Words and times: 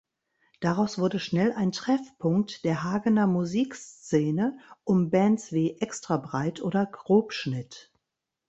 Daraus 0.61 0.97
wurde 0.97 1.19
schnell 1.19 1.53
ein 1.53 1.71
Treffpunkt 1.71 2.63
der 2.65 2.81
Hagener 2.83 3.27
Musikszene 3.27 4.57
um 4.83 5.11
Bands 5.11 5.51
wie 5.51 5.77
Extrabreit 5.79 6.59
oder 6.59 6.87
Grobschnitt. 6.87 7.91